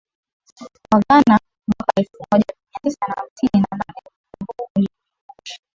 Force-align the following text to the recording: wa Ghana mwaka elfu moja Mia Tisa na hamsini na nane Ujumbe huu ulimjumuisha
wa 0.91 0.99
Ghana 0.99 1.37
mwaka 1.67 1.93
elfu 1.95 2.17
moja 2.31 2.45
Mia 2.47 2.81
Tisa 2.83 2.97
na 3.07 3.13
hamsini 3.17 3.53
na 3.61 3.77
nane 3.77 4.01
Ujumbe 4.39 4.53
huu 4.57 4.67
ulimjumuisha 4.75 5.59